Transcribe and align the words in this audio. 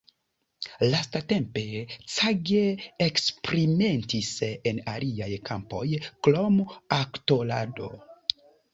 Lastatempe, 0.93 1.65
Cage 2.13 2.63
eksperimentis 3.09 4.33
en 4.73 4.83
aliaj 4.97 5.31
kampoj 5.53 5.87
krom 6.09 6.61
aktorado. 7.03 7.97